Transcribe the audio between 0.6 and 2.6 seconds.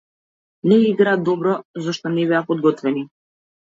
Не играа добро зашто не беа